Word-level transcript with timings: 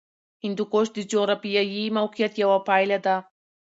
هندوکش 0.43 0.87
د 0.93 0.97
جغرافیایي 1.11 1.83
موقیعت 1.99 2.33
یوه 2.43 2.57
پایله 2.67 2.97
ده. 3.05 3.15